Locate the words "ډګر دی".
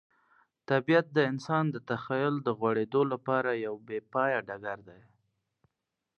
4.47-5.01